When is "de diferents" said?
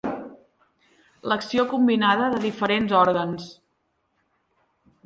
2.33-2.97